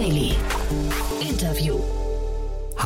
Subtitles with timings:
[0.00, 0.29] Daily.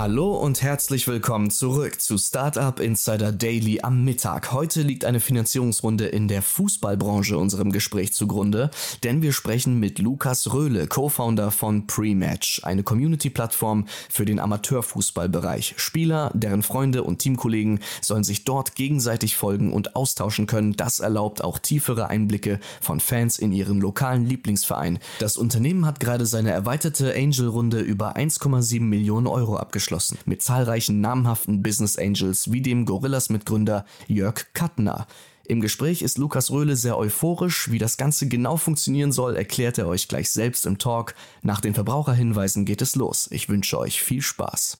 [0.05, 4.53] Hallo und herzlich willkommen zurück zu Startup Insider Daily am Mittag.
[4.53, 8.71] Heute liegt eine Finanzierungsrunde in der Fußballbranche unserem Gespräch zugrunde,
[9.03, 15.73] denn wir sprechen mit Lukas Röhle, Co-Founder von Prematch, eine Community-Plattform für den Amateurfußballbereich.
[15.79, 20.77] Spieler, deren Freunde und Teamkollegen sollen sich dort gegenseitig folgen und austauschen können.
[20.77, 24.99] Das erlaubt auch tiefere Einblicke von Fans in ihren lokalen Lieblingsverein.
[25.19, 31.01] Das Unternehmen hat gerade seine erweiterte Angel-Runde über 1,7 Millionen Euro abgeschlossen abgeschlossen, mit zahlreichen
[31.01, 35.07] namhaften Business Angels wie dem Gorillas-Mitgründer Jörg Kattner.
[35.47, 37.71] Im Gespräch ist Lukas Röhle sehr euphorisch.
[37.71, 41.15] Wie das Ganze genau funktionieren soll, erklärt er euch gleich selbst im Talk.
[41.43, 43.29] Nach den Verbraucherhinweisen geht es los.
[43.31, 44.79] Ich wünsche euch viel Spaß.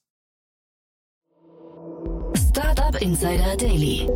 [2.49, 4.09] Startup Insider Daily.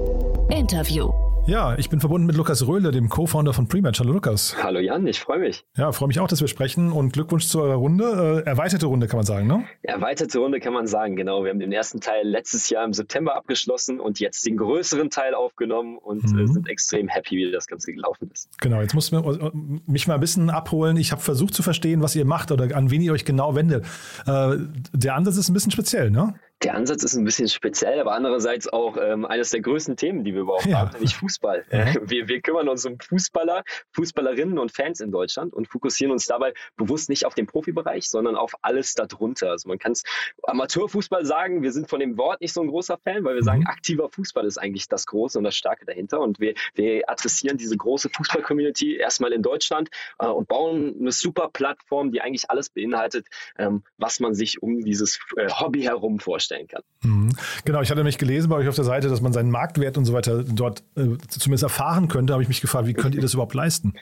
[0.50, 1.29] Interview.
[1.50, 4.00] Ja, ich bin verbunden mit Lukas Röhle, dem Co-Founder von Prematch.
[4.00, 4.56] Hallo Lukas.
[4.62, 5.66] Hallo Jan, ich freue mich.
[5.76, 8.44] Ja, freue mich auch, dass wir sprechen und Glückwunsch zu eurer Runde.
[8.46, 9.64] Äh, erweiterte Runde kann man sagen, ne?
[9.82, 11.44] Erweiterte Runde kann man sagen, genau.
[11.44, 15.34] Wir haben den ersten Teil letztes Jahr im September abgeschlossen und jetzt den größeren Teil
[15.34, 16.40] aufgenommen und äh, mhm.
[16.40, 18.48] äh, sind extrem happy, wie das Ganze gelaufen ist.
[18.62, 19.52] Genau, jetzt musst du äh,
[19.88, 20.98] mich mal ein bisschen abholen.
[20.98, 23.86] Ich habe versucht zu verstehen, was ihr macht oder an wen ihr euch genau wendet.
[24.28, 24.58] Äh,
[24.94, 26.36] der Ansatz ist ein bisschen speziell, ne?
[26.62, 30.34] Der Ansatz ist ein bisschen speziell, aber andererseits auch ähm, eines der größten Themen, die
[30.34, 30.80] wir überhaupt ja.
[30.80, 31.66] haben, nämlich Fußball.
[31.80, 31.94] Ja.
[32.10, 36.54] Wir, wir kümmern uns um Fußballer, Fußballerinnen und Fans in Deutschland und fokussieren uns dabei
[36.78, 39.52] bewusst nicht auf den Profibereich, sondern auf alles darunter.
[39.52, 40.04] Also man kann es
[40.44, 43.62] Amateurfußball sagen, wir sind von dem Wort nicht so ein großer Fan, weil wir sagen,
[43.62, 43.68] mhm.
[43.68, 46.20] aktiver Fußball ist eigentlich das Große und das Starke dahinter.
[46.20, 51.50] Und wir, wir adressieren diese große Fußball-Community erstmal in Deutschland äh, und bauen eine super
[51.52, 56.49] Plattform, die eigentlich alles beinhaltet, ähm, was man sich um dieses äh, Hobby herum vorstellt
[56.50, 56.82] stellen kann.
[57.04, 57.30] Mhm.
[57.64, 60.06] Genau, ich hatte nämlich gelesen bei euch auf der Seite, dass man seinen Marktwert und
[60.06, 62.34] so weiter dort äh, zumindest erfahren könnte.
[62.34, 63.94] Habe ich mich gefragt, wie könnt ihr das überhaupt leisten?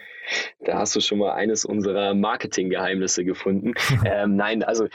[0.60, 3.74] Da hast du schon mal eines unserer Marketinggeheimnisse gefunden.
[4.06, 4.88] ähm, nein, also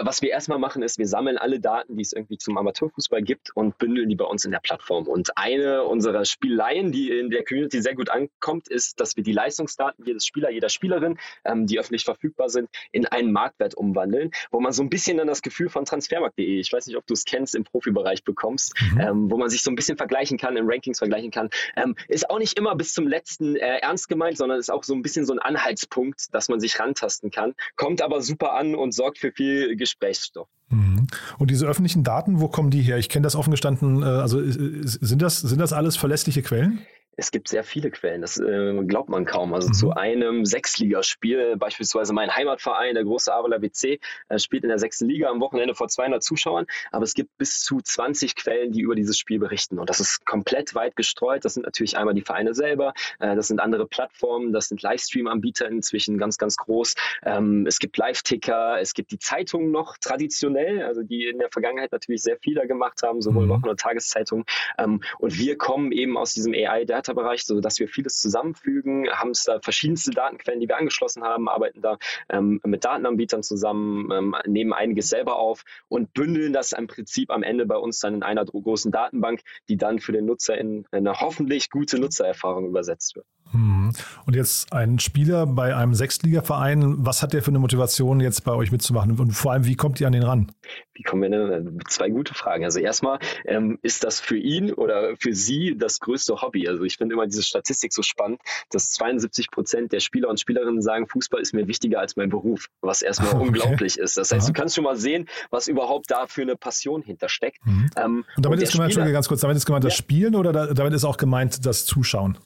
[0.00, 3.54] was wir erstmal machen, ist, wir sammeln alle Daten, die es irgendwie zum Amateurfußball gibt
[3.54, 5.06] und bündeln die bei uns in der Plattform.
[5.06, 9.32] Und eine unserer Spielereien, die in der Community sehr gut ankommt, ist, dass wir die
[9.32, 14.60] Leistungsdaten jedes Spieler, jeder Spielerin, ähm, die öffentlich verfügbar sind, in einen Marktwert umwandeln, wo
[14.60, 17.24] man so ein bisschen dann das Gefühl von transfermarkt.de, ich weiß nicht, ob du es
[17.24, 19.00] kennst, im Profibereich bekommst, mhm.
[19.00, 21.50] ähm, wo man sich so ein bisschen vergleichen kann, in Rankings vergleichen kann.
[21.76, 24.94] Ähm, ist auch nicht immer bis zum letzten äh, ernst gemeint, sondern ist auch so
[24.94, 28.92] ein bisschen so ein Anhaltspunkt, dass man sich rantasten kann, kommt aber super an und
[28.92, 30.48] sorgt für viel Gesprächsstoff.
[30.70, 31.06] Mhm.
[31.38, 32.98] Und diese öffentlichen Daten, wo kommen die her?
[32.98, 36.80] Ich kenne das offen gestanden, äh, also sind das, sind das alles verlässliche Quellen?
[37.18, 39.52] Es gibt sehr viele Quellen, das äh, glaubt man kaum.
[39.52, 39.72] Also mhm.
[39.72, 43.98] zu einem Sechsligaspiel, beispielsweise mein Heimatverein, der große Aveler BC,
[44.28, 47.60] äh, spielt in der sechsten Liga am Wochenende vor 200 Zuschauern, aber es gibt bis
[47.60, 49.80] zu 20 Quellen, die über dieses Spiel berichten.
[49.80, 51.44] Und das ist komplett weit gestreut.
[51.44, 55.66] Das sind natürlich einmal die Vereine selber, äh, das sind andere Plattformen, das sind Livestream-Anbieter
[55.66, 56.94] inzwischen ganz, ganz groß.
[57.24, 61.90] Ähm, es gibt Live-Ticker, es gibt die Zeitungen noch traditionell, also die in der Vergangenheit
[61.90, 63.50] natürlich sehr viel da gemacht haben, sowohl mhm.
[63.50, 64.44] Wochen- und Tageszeitungen.
[64.78, 69.44] Ähm, und wir kommen eben aus diesem AI-Data Data-Bereich, sodass wir vieles zusammenfügen, haben es
[69.44, 71.98] da verschiedenste Datenquellen, die wir angeschlossen haben, arbeiten da
[72.28, 77.42] ähm, mit Datenanbietern zusammen, ähm, nehmen einiges selber auf und bündeln das im Prinzip am
[77.42, 81.20] Ende bei uns dann in einer großen Datenbank, die dann für den Nutzer in eine
[81.20, 83.26] hoffentlich gute Nutzererfahrung übersetzt wird.
[83.52, 83.92] Mhm.
[84.26, 88.52] Und jetzt ein Spieler bei einem Sechstligaverein, was hat der für eine Motivation, jetzt bei
[88.52, 89.18] euch mitzumachen?
[89.18, 90.52] Und vor allem, wie kommt ihr an den ran?
[90.94, 91.78] Wie kommen wir denn?
[91.88, 92.64] Zwei gute Fragen.
[92.64, 96.68] Also erstmal, ähm, ist das für ihn oder für sie das größte Hobby?
[96.68, 100.82] Also ich finde immer diese Statistik so spannend, dass 72 Prozent der Spieler und Spielerinnen
[100.82, 103.46] sagen, Fußball ist mir wichtiger als mein Beruf, was erstmal okay.
[103.46, 104.16] unglaublich ist.
[104.16, 104.52] Das heißt, Aha.
[104.52, 107.64] du kannst schon mal sehen, was überhaupt da für eine Passion hintersteckt.
[107.64, 107.90] Mhm.
[107.96, 109.98] Ähm, und damit und ist gemeint, Spieler, ganz kurz, damit ist gemeint das ja.
[109.98, 112.38] Spielen oder da, damit ist auch gemeint das Zuschauen?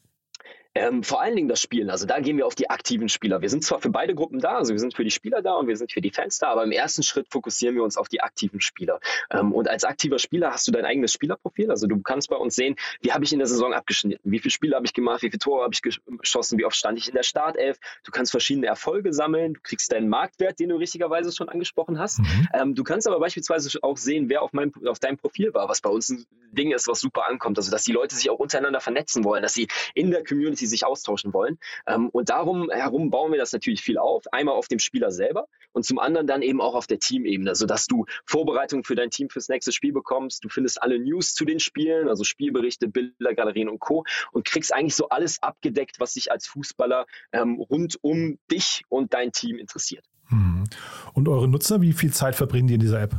[0.75, 1.91] Ähm, vor allen Dingen das Spielen.
[1.91, 3.43] Also da gehen wir auf die aktiven Spieler.
[3.43, 5.69] Wir sind zwar für beide Gruppen da, also wir sind für die Spieler da und
[5.69, 8.23] wir sind für die Fans da, aber im ersten Schritt fokussieren wir uns auf die
[8.23, 8.99] aktiven Spieler.
[9.31, 11.71] Ähm, und als aktiver Spieler hast du dein eigenes Spielerprofil.
[11.71, 14.51] Also du kannst bei uns sehen, wie habe ich in der Saison abgeschnitten, wie viele
[14.51, 17.15] Spiele habe ich gemacht, wie viele Tore habe ich geschossen, wie oft stand ich in
[17.15, 17.79] der Startelf.
[18.05, 22.21] Du kannst verschiedene Erfolge sammeln, du kriegst deinen Marktwert, den du richtigerweise schon angesprochen hast.
[22.21, 22.49] Mhm.
[22.55, 25.83] Ähm, du kannst aber beispielsweise auch sehen, wer auf, meinem, auf deinem Profil war, was
[25.83, 27.59] bei uns ein Ding ist, was super ankommt.
[27.59, 30.85] Also dass die Leute sich auch untereinander vernetzen wollen, dass sie in der Community sich
[30.85, 31.59] austauschen wollen.
[31.87, 34.25] Ähm, und darum herum bauen wir das natürlich viel auf.
[34.33, 37.87] Einmal auf dem Spieler selber und zum anderen dann eben auch auf der Teamebene, sodass
[37.87, 40.45] du Vorbereitungen für dein Team fürs nächste Spiel bekommst.
[40.45, 44.05] Du findest alle News zu den Spielen, also Spielberichte, Bildergalerien und Co.
[44.33, 49.15] und kriegst eigentlich so alles abgedeckt, was sich als Fußballer ähm, rund um dich und
[49.15, 50.05] dein Team interessiert.
[50.29, 50.65] Hm.
[51.13, 53.17] Und eure Nutzer, wie viel Zeit verbringen die in dieser App?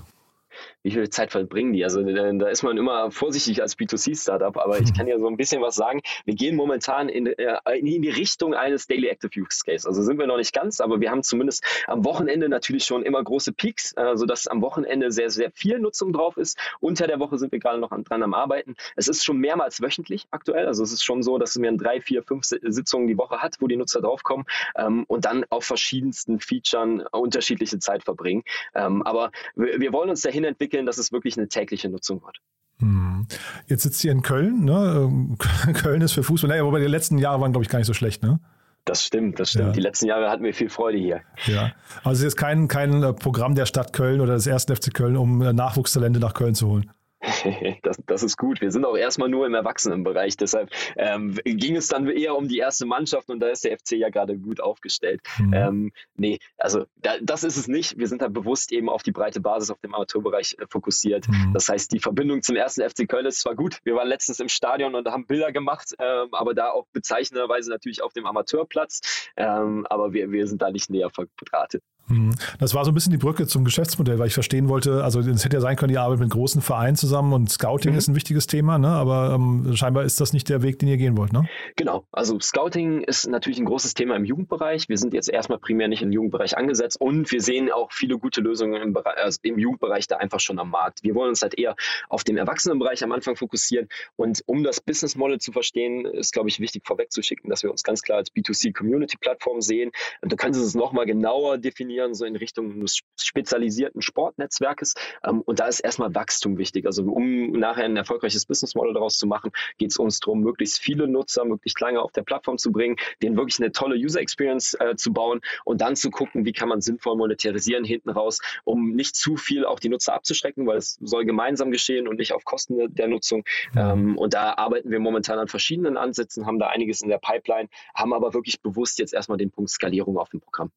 [0.83, 1.83] Wie viel Zeit verbringen die?
[1.83, 5.61] Also da ist man immer vorsichtig als B2C-Startup, aber ich kann ja so ein bisschen
[5.61, 6.01] was sagen.
[6.25, 9.87] Wir gehen momentan in, äh, in die Richtung eines Daily Active Use Case.
[9.87, 13.23] Also sind wir noch nicht ganz, aber wir haben zumindest am Wochenende natürlich schon immer
[13.23, 16.59] große Peaks, äh, sodass am Wochenende sehr, sehr viel Nutzung drauf ist.
[16.81, 18.75] Unter der Woche sind wir gerade noch dran am Arbeiten.
[18.97, 20.67] Es ist schon mehrmals wöchentlich aktuell.
[20.67, 23.67] Also es ist schon so, dass man drei, vier, fünf Sitzungen die Woche hat, wo
[23.67, 24.45] die Nutzer draufkommen
[24.75, 26.73] ähm, und dann auf verschiedensten Features
[27.11, 28.43] unterschiedliche Zeit verbringen.
[28.75, 32.39] Ähm, aber wir, wir wollen uns dahin entwickeln, dass es wirklich eine tägliche Nutzung wird.
[32.79, 33.27] Hm.
[33.67, 34.65] Jetzt sitzt ihr in Köln.
[34.65, 35.07] Ne?
[35.07, 35.37] Ähm,
[35.73, 37.93] Köln ist für Fußball, naja, wobei die letzten Jahre waren, glaube ich, gar nicht so
[37.93, 38.23] schlecht.
[38.23, 38.39] Ne?
[38.85, 39.67] Das stimmt, das stimmt.
[39.67, 39.71] Ja.
[39.73, 41.21] Die letzten Jahre hatten wir viel Freude hier.
[41.45, 41.71] Ja,
[42.03, 45.15] also es ist kein, kein äh, Programm der Stadt Köln oder des ersten FC Köln,
[45.15, 46.91] um äh, Nachwuchstalente nach Köln zu holen.
[47.83, 48.61] Das, das ist gut.
[48.61, 50.37] Wir sind auch erstmal nur im Erwachsenenbereich.
[50.37, 53.93] Deshalb ähm, ging es dann eher um die erste Mannschaft und da ist der FC
[53.93, 55.21] ja gerade gut aufgestellt.
[55.37, 55.53] Mhm.
[55.53, 57.97] Ähm, nee, also da, das ist es nicht.
[57.97, 61.27] Wir sind da bewusst eben auf die breite Basis auf dem Amateurbereich äh, fokussiert.
[61.27, 61.51] Mhm.
[61.53, 63.79] Das heißt, die Verbindung zum ersten FC Köln ist zwar gut.
[63.83, 68.03] Wir waren letztens im Stadion und haben Bilder gemacht, ähm, aber da auch bezeichnenderweise natürlich
[68.03, 69.29] auf dem Amateurplatz.
[69.35, 71.83] Ähm, aber wir, wir sind da nicht näher verdrahtet.
[72.07, 72.35] Mhm.
[72.59, 75.45] Das war so ein bisschen die Brücke zum Geschäftsmodell, weil ich verstehen wollte, also es
[75.45, 77.97] hätte ja sein können, ihr arbeitet mit großen Vereinen zusammen und Scouting mhm.
[77.97, 78.89] ist ein wichtiges Thema, ne?
[78.89, 81.33] aber ähm, scheinbar ist das nicht der Weg, den ihr gehen wollt.
[81.33, 81.47] Ne?
[81.75, 84.89] Genau, also Scouting ist natürlich ein großes Thema im Jugendbereich.
[84.89, 88.41] Wir sind jetzt erstmal primär nicht im Jugendbereich angesetzt und wir sehen auch viele gute
[88.41, 91.03] Lösungen im, Bereich, also im Jugendbereich da einfach schon am Markt.
[91.03, 91.75] Wir wollen uns halt eher
[92.09, 96.49] auf den Erwachsenenbereich am Anfang fokussieren und um das Business Model zu verstehen, ist, glaube
[96.49, 99.91] ich, wichtig vorwegzuschicken, dass wir uns ganz klar als B2C-Community-Plattform sehen.
[100.21, 104.93] Und da können Sie es nochmal genauer definieren trainieren, so in Richtung eines spezialisierten Sportnetzwerkes.
[105.23, 106.85] Ähm, und da ist erstmal Wachstum wichtig.
[106.85, 110.79] Also um nachher ein erfolgreiches Business Model daraus zu machen, geht es uns darum, möglichst
[110.79, 114.75] viele Nutzer möglichst lange auf der Plattform zu bringen, denen wirklich eine tolle User Experience
[114.79, 118.93] äh, zu bauen und dann zu gucken, wie kann man sinnvoll monetarisieren hinten raus, um
[118.93, 122.43] nicht zu viel auch die Nutzer abzuschrecken, weil es soll gemeinsam geschehen und nicht auf
[122.43, 123.43] Kosten der Nutzung.
[123.75, 127.69] Ähm, und da arbeiten wir momentan an verschiedenen Ansätzen, haben da einiges in der Pipeline,
[127.95, 130.71] haben aber wirklich bewusst jetzt erstmal den Punkt Skalierung auf dem Programm.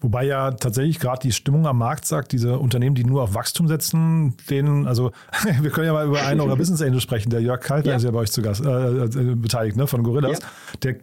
[0.00, 3.66] Wobei ja tatsächlich gerade die Stimmung am Markt sagt, diese Unternehmen, die nur auf Wachstum
[3.66, 5.10] setzen, denen, also
[5.60, 7.96] wir können ja mal über einen eurer Business Angels sprechen, der Jörg Kaltner ja.
[7.96, 10.38] ist ja bei euch zu Gast, äh, äh, beteiligt, ne, von Gorillas.
[10.38, 10.46] Ja.
[10.84, 10.96] Der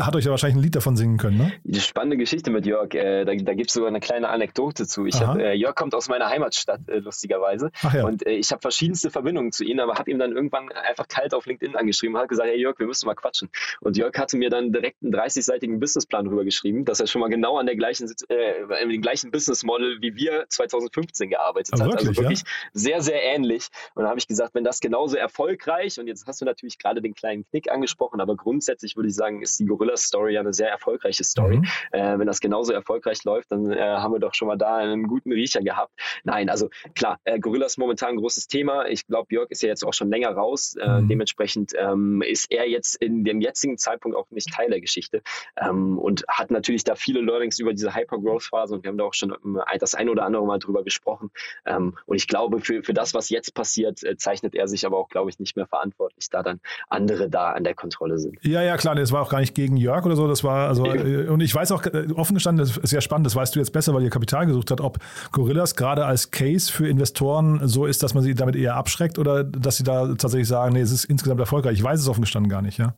[0.00, 1.52] hat euch ja wahrscheinlich ein Lied davon singen können, ne?
[1.64, 5.06] Die spannende Geschichte mit Jörg, äh, da, da gibt es sogar eine kleine Anekdote zu.
[5.06, 7.70] Hab, äh, Jörg kommt aus meiner Heimatstadt, äh, lustigerweise.
[7.92, 8.04] Ja.
[8.04, 11.34] Und äh, ich habe verschiedenste Verbindungen zu ihm, aber habe ihm dann irgendwann einfach kalt
[11.34, 13.48] auf LinkedIn angeschrieben und hat gesagt, hey Jörg, wir müssen mal quatschen.
[13.80, 17.58] Und Jörg hatte mir dann direkt einen 30-seitigen Businessplan rübergeschrieben, dass er schon mal genau
[17.58, 21.90] an der gleichen, äh, dem gleichen Business Model wie wir 2015 gearbeitet aber hat.
[21.92, 22.46] Wirklich, also wirklich ja?
[22.72, 23.68] sehr, sehr ähnlich.
[23.94, 27.02] Und da habe ich gesagt, wenn das genauso erfolgreich, und jetzt hast du natürlich gerade
[27.02, 30.70] den kleinen Knick angesprochen, aber grundsätzlich würde ich sagen, ist die Gorillas-Story ja eine sehr
[30.70, 31.58] erfolgreiche Story.
[31.58, 31.66] Mhm.
[31.92, 35.06] Äh, wenn das genauso erfolgreich läuft, dann äh, haben wir doch schon mal da einen
[35.06, 35.92] guten Riecher gehabt.
[36.24, 38.86] Nein, also klar, äh, Gorillas momentan ein großes Thema.
[38.86, 40.76] Ich glaube, Jörg ist ja jetzt auch schon länger raus.
[40.80, 41.08] Äh, mhm.
[41.08, 45.22] Dementsprechend ähm, ist er jetzt in dem jetzigen Zeitpunkt auch nicht Teil der Geschichte
[45.56, 49.14] ähm, und hat natürlich da viele Learnings über diese Hyper-Growth-Phase und wir haben da auch
[49.14, 51.30] schon ähm, das ein oder andere Mal drüber gesprochen.
[51.66, 54.98] Ähm, und ich glaube, für, für das, was jetzt passiert, äh, zeichnet er sich aber
[54.98, 58.38] auch, glaube ich, nicht mehr verantwortlich, da dann andere da an der Kontrolle sind.
[58.42, 60.26] Ja, ja, klar, das war auch gar nicht gegen Jörg oder so.
[60.28, 63.26] Das war, also, äh, und ich weiß auch, äh, offen gestanden, das ist sehr spannend,
[63.26, 64.98] das weißt du jetzt besser, weil ihr Kapital gesucht habt, ob
[65.32, 69.44] Gorillas gerade als Case für Investoren so ist, dass man sie damit eher abschreckt oder
[69.44, 71.74] dass sie da tatsächlich sagen, nee, es ist insgesamt erfolgreich.
[71.74, 72.94] Ich weiß es offen gestanden gar nicht, ja.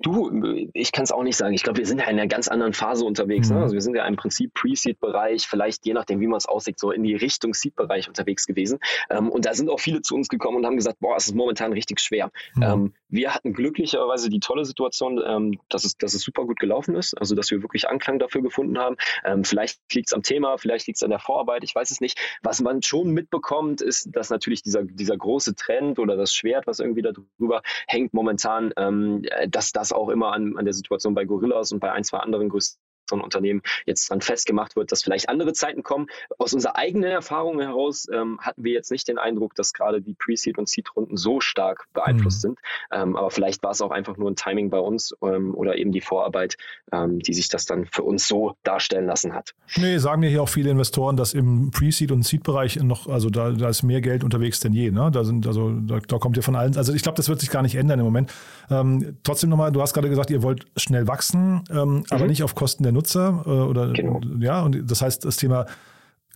[0.00, 0.30] Du,
[0.74, 1.54] ich kann es auch nicht sagen.
[1.54, 3.48] Ich glaube, wir sind ja in einer ganz anderen Phase unterwegs.
[3.48, 3.54] Ne?
[3.54, 3.58] Mhm.
[3.58, 3.62] Ne?
[3.64, 6.92] Also wir sind ja im Prinzip Pre-Seed-Bereich, vielleicht je nachdem, wie man es aussieht, so
[6.92, 8.78] in die Richtung Seed-Bereich unterwegs gewesen.
[9.10, 11.34] Ähm, und da sind auch viele zu uns gekommen und haben gesagt, boah, es ist
[11.34, 12.30] momentan richtig schwer.
[12.54, 12.62] Mhm.
[12.62, 16.94] Ähm, wir hatten glücklicherweise die tolle Situation, ähm, dass, es, dass es super gut gelaufen
[16.94, 18.96] ist, also dass wir wirklich Anklang dafür gefunden haben.
[19.24, 22.00] Ähm, vielleicht liegt es am Thema, vielleicht liegt es an der Vorarbeit, ich weiß es
[22.00, 22.18] nicht.
[22.42, 26.80] Was man schon mitbekommt, ist, dass natürlich dieser, dieser große Trend oder das Schwert, was
[26.80, 31.72] irgendwie darüber hängt momentan, ähm, dass das auch immer an, an der Situation bei Gorillas
[31.72, 35.52] und bei ein, zwei anderen größten von Unternehmen jetzt dann festgemacht wird, dass vielleicht andere
[35.52, 36.06] Zeiten kommen.
[36.38, 40.14] Aus unserer eigenen Erfahrung heraus ähm, hatten wir jetzt nicht den Eindruck, dass gerade die
[40.14, 42.48] Pre-Seed- und Seed-Runden so stark beeinflusst mhm.
[42.48, 42.58] sind.
[42.92, 45.92] Ähm, aber vielleicht war es auch einfach nur ein Timing bei uns ähm, oder eben
[45.92, 46.56] die Vorarbeit,
[46.92, 49.54] ähm, die sich das dann für uns so darstellen lassen hat.
[49.76, 53.50] Nee, sagen mir hier auch viele Investoren, dass im Pre-Seed- und Seed-Bereich noch, also da,
[53.50, 54.90] da ist mehr Geld unterwegs denn je.
[54.90, 55.10] Ne?
[55.12, 56.76] Da sind, also da, da kommt ihr von allen.
[56.76, 58.32] Also ich glaube, das wird sich gar nicht ändern im Moment.
[58.70, 62.04] Ähm, trotzdem nochmal, du hast gerade gesagt, ihr wollt schnell wachsen, ähm, mhm.
[62.10, 64.20] aber nicht auf Kosten der Nutzer äh, oder genau.
[64.40, 65.66] ja, und das heißt, das Thema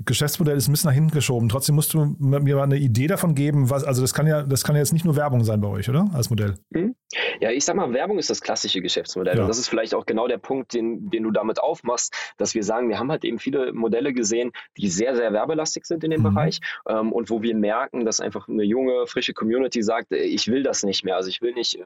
[0.05, 1.49] Geschäftsmodell ist ein bisschen nach hinten geschoben.
[1.49, 4.65] Trotzdem musst du mir mal eine Idee davon geben, was, also das kann ja, das
[4.65, 6.09] kann ja jetzt nicht nur Werbung sein bei euch, oder?
[6.15, 6.55] Als Modell.
[6.71, 6.95] Mhm.
[7.41, 9.37] Ja, ich sag mal, Werbung ist das klassische Geschäftsmodell.
[9.37, 9.43] Ja.
[9.43, 12.65] Und das ist vielleicht auch genau der Punkt, den, den du damit aufmachst, dass wir
[12.65, 16.23] sagen, wir haben halt eben viele Modelle gesehen, die sehr, sehr werbelastig sind in dem
[16.23, 16.35] mhm.
[16.35, 20.63] Bereich ähm, und wo wir merken, dass einfach eine junge, frische Community sagt, ich will
[20.63, 21.17] das nicht mehr.
[21.17, 21.79] Also ich will nicht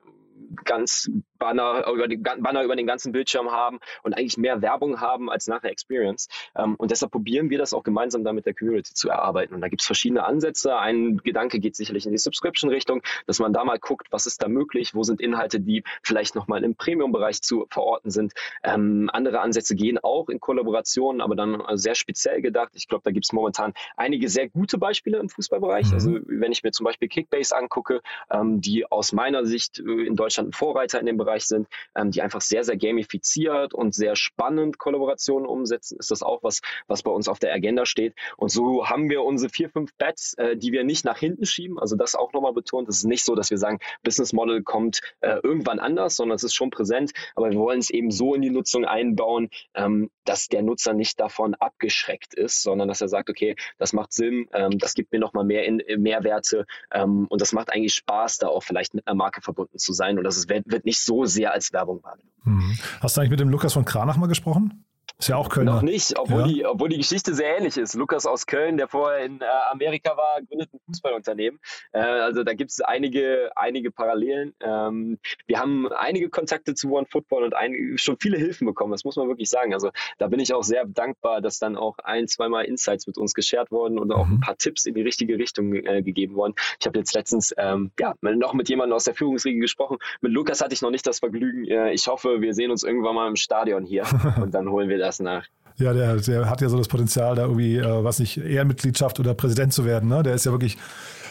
[0.65, 5.31] ganz Banner über, die, Banner über den ganzen Bildschirm haben und eigentlich mehr Werbung haben
[5.31, 6.29] als nachher Experience.
[6.57, 9.55] Ähm, und deshalb probieren wir das auch gemeinsam da mit der Community zu erarbeiten.
[9.55, 10.77] Und da gibt es verschiedene Ansätze.
[10.77, 14.49] Ein Gedanke geht sicherlich in die Subscription-Richtung, dass man da mal guckt, was ist da
[14.49, 18.33] möglich, wo sind Inhalte, die vielleicht nochmal im Premium-Bereich zu verorten sind.
[18.63, 22.73] Ähm, andere Ansätze gehen auch in Kollaborationen, aber dann sehr speziell gedacht.
[22.75, 25.89] Ich glaube, da gibt es momentan einige sehr gute Beispiele im Fußballbereich.
[25.89, 25.95] Mhm.
[25.95, 30.17] Also wenn ich mir zum Beispiel Kickbase angucke, ähm, die aus meiner Sicht äh, in
[30.17, 34.17] Deutschland ein Vorreiter in dem Bereich sind, ähm, die einfach sehr, sehr gamifiziert und sehr
[34.17, 38.15] spannend Kollaborationen umsetzen, ist das auch was, was bei uns auf der Agenda steht.
[38.37, 41.79] Und so haben wir unsere vier, fünf Bets, äh, die wir nicht nach hinten schieben.
[41.79, 42.89] Also das auch nochmal betont.
[42.89, 46.45] Es ist nicht so, dass wir sagen, Business Model kommt äh, irgendwann anders, sondern es
[46.45, 47.13] ist schon präsent.
[47.35, 51.21] Aber wir wollen es eben so in die Nutzung einbauen, ähm, dass der Nutzer nicht
[51.21, 55.19] davon abgeschreckt ist, sondern dass er sagt, okay, das macht Sinn, ähm, das gibt mir
[55.19, 59.17] nochmal mehr in, Mehrwerte ähm, und das macht eigentlich Spaß, da auch vielleicht mit einer
[59.17, 60.19] Marke verbunden zu sein.
[60.19, 62.33] Und das ist, wird, wird nicht so sehr als Werbung wahrgenommen.
[62.45, 62.79] Mhm.
[63.01, 64.86] Hast du eigentlich mit dem Lukas von Kranach mal gesprochen?
[65.19, 65.65] Ist ja auch Köln.
[65.65, 66.47] Noch nicht, obwohl, ja.
[66.47, 67.95] die, obwohl die Geschichte sehr ähnlich ist.
[67.95, 71.59] Lukas aus Köln, der vorher in äh, Amerika war, gründet ein Fußballunternehmen.
[71.93, 74.53] Äh, also da gibt es einige, einige Parallelen.
[74.61, 79.05] Ähm, wir haben einige Kontakte zu One Football und ein, schon viele Hilfen bekommen, das
[79.05, 79.73] muss man wirklich sagen.
[79.73, 83.33] Also da bin ich auch sehr dankbar, dass dann auch ein, zweimal Insights mit uns
[83.33, 84.41] geshared wurden und auch ein mhm.
[84.41, 86.53] paar Tipps in die richtige Richtung äh, gegeben worden.
[86.79, 89.97] Ich habe jetzt letztens ähm, ja, noch mit jemandem aus der Führungsriege gesprochen.
[90.21, 91.65] Mit Lukas hatte ich noch nicht das Vergnügen.
[91.65, 94.05] Äh, ich hoffe, wir sehen uns irgendwann mal im Stadion hier
[94.43, 95.47] und dann holen wir das das nach.
[95.79, 99.35] Ja, der, der hat ja so das Potenzial, da irgendwie, äh, was nicht, Ehrenmitgliedschaft oder
[99.35, 100.09] Präsident zu werden.
[100.09, 100.23] Ne?
[100.23, 100.79] Der ist ja wirklich,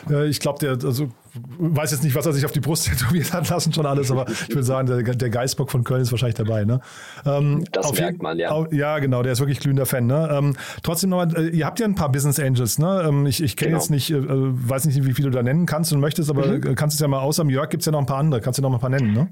[0.08, 1.10] äh, ich glaube, der, also,
[1.58, 4.30] weiß jetzt nicht, was er sich auf die Brust tätowiert hat lassen, schon alles, aber
[4.30, 6.64] ich würde sagen, der, der Geistbock von Köln ist wahrscheinlich dabei.
[6.64, 6.80] Ne?
[7.26, 8.52] Ähm, das merkt man, ja.
[8.52, 10.06] Auf, ja, genau, der ist wirklich glühender Fan.
[10.06, 10.30] Ne?
[10.32, 12.78] Ähm, trotzdem nochmal, äh, ihr habt ja ein paar Business Angels.
[12.78, 13.04] Ne?
[13.08, 13.82] Ähm, ich ich kenne genau.
[13.82, 16.76] jetzt nicht, äh, weiß nicht, wie viele du da nennen kannst und möchtest, aber mhm.
[16.76, 18.42] kannst es ja mal, außer Jörg gibt es ja noch ein paar andere.
[18.42, 19.28] Kannst du noch mal ein paar nennen, ne?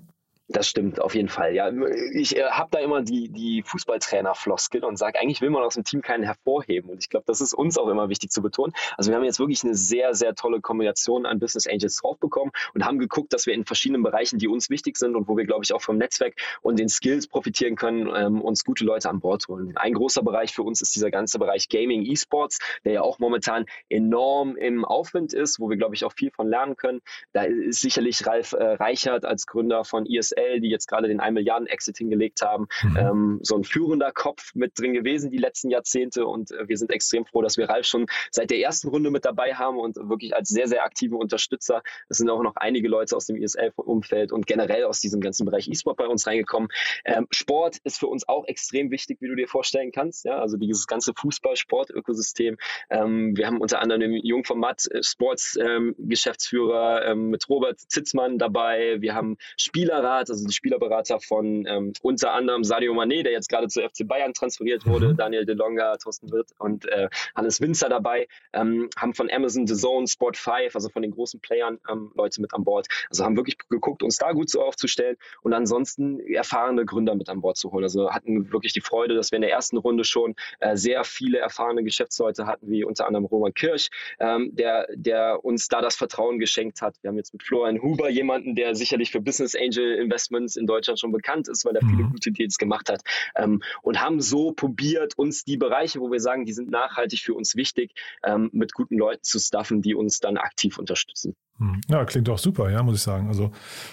[0.53, 1.55] Das stimmt, auf jeden Fall.
[1.55, 1.71] Ja,
[2.13, 5.83] ich äh, habe da immer die, die Fußballtrainer-Floskel und sage, eigentlich will man aus dem
[5.83, 6.91] Team keinen hervorheben.
[6.91, 8.71] Und ich glaube, das ist uns auch immer wichtig zu betonen.
[8.95, 12.85] Also wir haben jetzt wirklich eine sehr, sehr tolle Kombination an Business Angels draufbekommen und
[12.85, 15.63] haben geguckt, dass wir in verschiedenen Bereichen, die uns wichtig sind und wo wir, glaube
[15.63, 19.47] ich, auch vom Netzwerk und den Skills profitieren können, ähm, uns gute Leute an Bord
[19.47, 19.75] holen.
[19.75, 23.65] Ein großer Bereich für uns ist dieser ganze Bereich Gaming, E-Sports, der ja auch momentan
[23.89, 27.01] enorm im Aufwind ist, wo wir, glaube ich, auch viel von lernen können.
[27.31, 31.19] Da ist sicherlich Ralf äh, Reichert als Gründer von ESL DSL, die jetzt gerade den
[31.19, 32.97] 1 Milliarden Exit hingelegt haben, mhm.
[32.97, 36.91] ähm, so ein führender Kopf mit drin gewesen die letzten Jahrzehnte und äh, wir sind
[36.91, 40.35] extrem froh, dass wir Ralf schon seit der ersten Runde mit dabei haben und wirklich
[40.35, 41.81] als sehr, sehr aktiven Unterstützer.
[42.09, 45.67] Es sind auch noch einige Leute aus dem ESL-Umfeld und generell aus diesem ganzen Bereich
[45.67, 46.69] E-Sport bei uns reingekommen.
[47.05, 50.25] Ähm, Sport ist für uns auch extrem wichtig, wie du dir vorstellen kannst.
[50.25, 50.39] Ja?
[50.39, 52.57] Also dieses ganze Fußball-Sport-Ökosystem.
[52.89, 59.01] Ähm, wir haben unter anderem den Jungformat äh, Sports-Geschäftsführer ähm, mit Robert Zitzmann dabei.
[59.01, 63.67] Wir haben Spielerrat also die Spielerberater von ähm, unter anderem Sadio Mané, der jetzt gerade
[63.67, 65.17] zu FC Bayern transferiert wurde, mhm.
[65.17, 69.75] Daniel De Longa, Thorsten Wirth und äh, Hannes Winzer dabei, ähm, haben von Amazon, The
[69.75, 72.87] Zone, Sport 5, also von den großen Playern ähm, Leute mit an Bord.
[73.09, 77.41] Also haben wirklich geguckt, uns da gut so aufzustellen und ansonsten erfahrene Gründer mit an
[77.41, 77.83] Bord zu holen.
[77.83, 81.39] Also hatten wirklich die Freude, dass wir in der ersten Runde schon äh, sehr viele
[81.39, 86.39] erfahrene Geschäftsleute hatten, wie unter anderem Roman Kirsch, ähm, der, der uns da das Vertrauen
[86.39, 86.95] geschenkt hat.
[87.01, 90.99] Wir haben jetzt mit Florian Huber jemanden, der sicherlich für Business Angel Investments in Deutschland
[90.99, 92.11] schon bekannt ist, weil er viele mhm.
[92.11, 93.01] gute Deals gemacht hat.
[93.35, 97.33] Ähm, und haben so probiert, uns die Bereiche, wo wir sagen, die sind nachhaltig für
[97.33, 97.93] uns wichtig,
[98.23, 101.35] ähm, mit guten Leuten zu staffen, die uns dann aktiv unterstützen.
[101.57, 101.81] Mhm.
[101.89, 103.27] Ja, klingt auch super, ja, muss ich sagen.
[103.27, 103.51] Also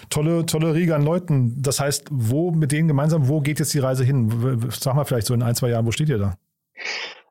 [0.09, 1.61] tolle, tolle Riege an Leuten.
[1.61, 4.69] Das heißt, wo mit denen gemeinsam, wo geht jetzt die Reise hin?
[4.69, 6.35] Sag mal vielleicht so in ein, zwei Jahren, wo steht ihr da?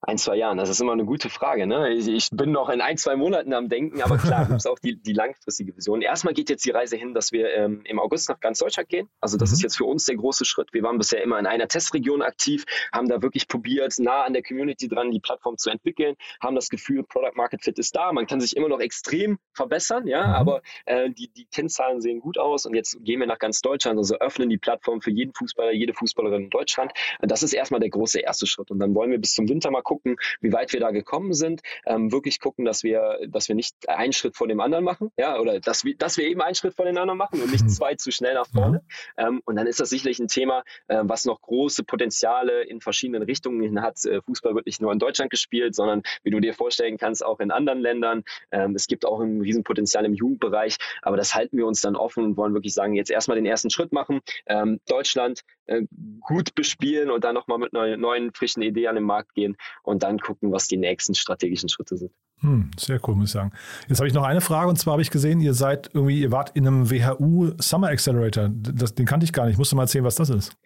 [0.03, 0.59] Ein, zwei Jahren?
[0.59, 1.67] Das ist immer eine gute Frage.
[1.67, 1.91] Ne?
[1.91, 4.79] Ich, ich bin noch in ein, zwei Monaten am Denken, aber klar, gibt es auch
[4.79, 6.03] die, die langfristige Vision.
[6.03, 9.09] Erstmal geht jetzt die Reise hin, dass wir ähm, im August nach ganz Deutschland gehen.
[9.21, 9.55] Also das mhm.
[9.55, 10.73] ist jetzt für uns der große Schritt.
[10.73, 14.43] Wir waren bisher immer in einer Testregion aktiv, haben da wirklich probiert, nah an der
[14.43, 18.13] Community dran die Plattform zu entwickeln, haben das Gefühl, Product Market Fit ist da.
[18.13, 20.35] Man kann sich immer noch extrem verbessern, ja, mhm.
[20.35, 23.99] aber äh, die, die Kennzahlen sehen gut aus und jetzt gehen wir nach ganz Deutschland,
[23.99, 26.93] also öffnen die Plattform für jeden Fußballer, jede Fußballerin in Deutschland.
[27.21, 28.71] Das ist erstmal der große erste Schritt.
[28.71, 31.63] Und dann wollen wir bis zum Winter mal gucken, wie weit wir da gekommen sind,
[31.85, 35.37] ähm, wirklich gucken, dass wir, dass wir nicht einen Schritt vor dem anderen machen, ja,
[35.41, 37.71] oder dass wir, dass wir eben einen Schritt vor den anderen machen und nicht mhm.
[37.71, 38.83] zwei zu schnell nach vorne.
[39.17, 39.25] Mhm.
[39.25, 43.25] Ähm, und dann ist das sicherlich ein Thema, äh, was noch große Potenziale in verschiedenen
[43.25, 44.05] Richtungen hat.
[44.05, 47.41] Äh, Fußball wird nicht nur in Deutschland gespielt, sondern wie du dir vorstellen kannst, auch
[47.41, 48.23] in anderen Ländern.
[48.53, 52.23] Ähm, es gibt auch ein Riesenpotenzial im Jugendbereich, aber das halten wir uns dann offen
[52.23, 54.21] und wollen wirklich sagen, jetzt erstmal den ersten Schritt machen.
[54.47, 55.41] Ähm, Deutschland
[55.71, 55.87] äh,
[56.21, 60.03] gut bespielen und dann nochmal mit einer neuen, frischen Idee an den Markt gehen und
[60.03, 62.11] dann gucken, was die nächsten strategischen Schritte sind.
[62.41, 63.53] Hm, sehr cool, muss ich sagen.
[63.89, 66.33] Jetzt habe ich noch eine Frage und zwar habe ich gesehen, ihr seid irgendwie, ihr
[66.33, 68.51] wart in einem WHU Summer Accelerator.
[68.51, 69.53] Das, den kannte ich gar nicht.
[69.53, 70.57] Ich musste mal erzählen, was das ist.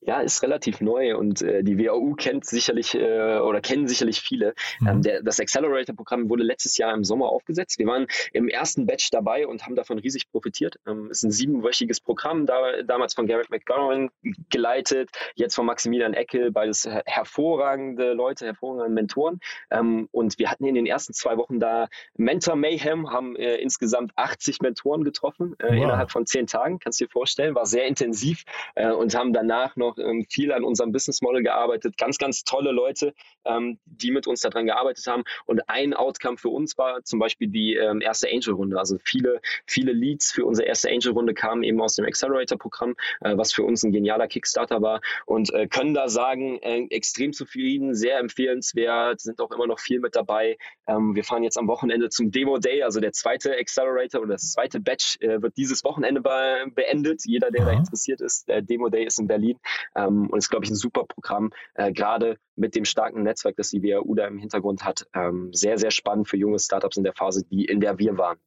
[0.00, 4.54] Ja, ist relativ neu und äh, die WAU kennt sicherlich äh, oder kennen sicherlich viele.
[4.80, 4.88] Mhm.
[4.88, 7.78] Ähm, der, das Accelerator-Programm wurde letztes Jahr im Sommer aufgesetzt.
[7.78, 10.76] Wir waren im ersten Batch dabei und haben davon riesig profitiert.
[10.86, 14.10] Ähm, ist ein siebenwöchiges Programm, da, damals von Garrett McGowan
[14.50, 19.40] geleitet, jetzt von Maximilian Eckel, beides hervorragende Leute, hervorragende Mentoren.
[19.70, 24.12] Ähm, und wir hatten in den ersten zwei Wochen da Mentor Mayhem, haben äh, insgesamt
[24.14, 25.72] 80 Mentoren getroffen äh, wow.
[25.72, 28.44] innerhalb von zehn Tagen, kannst du dir vorstellen, war sehr intensiv
[28.76, 31.96] äh, und haben danach noch ähm, viel an unserem Business Model gearbeitet.
[31.98, 33.14] Ganz, ganz tolle Leute,
[33.44, 35.24] ähm, die mit uns daran gearbeitet haben.
[35.46, 38.78] Und ein Outcome für uns war zum Beispiel die ähm, erste Angel-Runde.
[38.78, 43.52] Also viele, viele Leads für unsere erste Angel-Runde kamen eben aus dem Accelerator-Programm, äh, was
[43.52, 45.00] für uns ein genialer Kickstarter war.
[45.26, 50.00] Und äh, können da sagen, äh, extrem zufrieden, sehr empfehlenswert, sind auch immer noch viel
[50.00, 50.56] mit dabei.
[50.86, 54.52] Ähm, wir fahren jetzt am Wochenende zum Demo Day, also der zweite Accelerator oder das
[54.52, 57.22] zweite Batch äh, wird dieses Wochenende be beendet.
[57.24, 57.72] Jeder, der Aha.
[57.72, 59.58] da interessiert ist, der Demo Day ist in Berlin.
[59.94, 63.70] Ähm, und ist, glaube ich, ein super Programm, äh, gerade mit dem starken Netzwerk, das
[63.70, 65.06] die WAU da im Hintergrund hat.
[65.14, 68.38] Ähm, sehr, sehr spannend für junge Startups in der Phase, die, in der wir waren.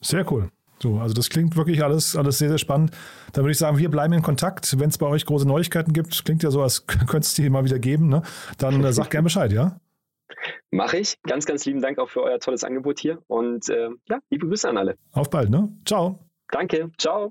[0.00, 0.50] Sehr cool.
[0.82, 2.90] So, also das klingt wirklich alles, alles sehr, sehr spannend.
[3.32, 4.78] Dann würde ich sagen, wir bleiben in Kontakt.
[4.80, 7.64] Wenn es bei euch große Neuigkeiten gibt, klingt ja so, als könnte es die mal
[7.64, 8.22] wieder geben, ne?
[8.58, 9.80] dann äh, sag gerne Bescheid, ja?
[10.70, 11.22] Mache ich.
[11.22, 14.68] Ganz, ganz lieben Dank auch für euer tolles Angebot hier und äh, ja, liebe Grüße
[14.68, 14.96] an alle.
[15.12, 15.68] Auf bald, ne?
[15.84, 16.18] Ciao.
[16.50, 16.90] Danke.
[16.98, 17.30] Ciao.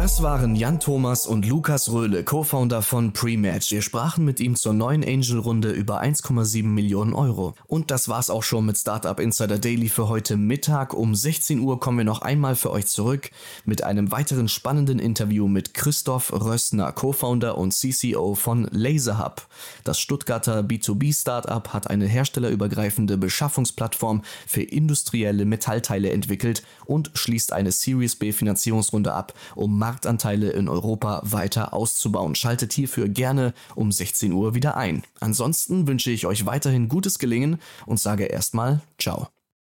[0.00, 3.72] Das waren Jan Thomas und Lukas Röhle, Co-Founder von Prematch.
[3.72, 7.54] Wir sprachen mit ihm zur neuen Angel-Runde über 1,7 Millionen Euro.
[7.66, 10.94] Und das war's auch schon mit Startup Insider Daily für heute Mittag.
[10.94, 13.32] Um 16 Uhr kommen wir noch einmal für euch zurück
[13.64, 19.48] mit einem weiteren spannenden Interview mit Christoph Rössner, Co-Founder und CCO von LaserHub.
[19.82, 28.14] Das Stuttgarter B2B-Startup hat eine herstellerübergreifende Beschaffungsplattform für industrielle Metallteile entwickelt und schließt eine Series
[28.14, 32.34] B Finanzierungsrunde ab, um Marktanteile in Europa weiter auszubauen.
[32.34, 35.02] Schaltet hierfür gerne um 16 Uhr wieder ein.
[35.18, 39.28] Ansonsten wünsche ich euch weiterhin gutes Gelingen und sage erstmal Ciao.